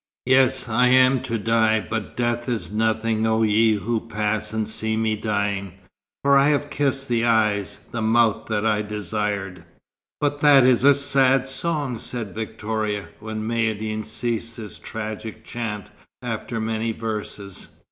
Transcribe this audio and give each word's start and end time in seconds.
"Yes, 0.25 0.67
I 0.67 0.87
am 0.87 1.21
to 1.25 1.37
die, 1.37 1.79
but 1.87 2.17
death 2.17 2.49
is 2.49 2.71
nothing 2.71 3.27
O 3.27 3.43
ye 3.43 3.75
who 3.75 3.99
pass 3.99 4.51
and 4.51 4.67
see 4.67 4.97
me 4.97 5.15
dying, 5.15 5.73
For 6.23 6.39
I 6.39 6.47
have 6.47 6.71
kissed 6.71 7.07
the 7.07 7.23
eyes, 7.23 7.77
the 7.91 8.01
mouth 8.01 8.47
that 8.47 8.65
I 8.65 8.81
desired." 8.81 9.63
"But 10.19 10.39
that 10.39 10.65
is 10.65 10.83
a 10.83 10.95
sad 10.95 11.47
song," 11.47 11.99
said 11.99 12.33
Victoria, 12.33 13.09
when 13.19 13.47
Maïeddine 13.47 14.03
ceased 14.03 14.55
his 14.55 14.79
tragic 14.79 15.45
chant, 15.45 15.91
after 16.23 16.59
many 16.59 16.93
verses. 16.93 17.67